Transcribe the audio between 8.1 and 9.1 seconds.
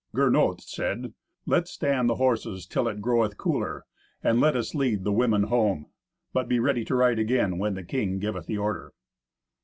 giveth the order."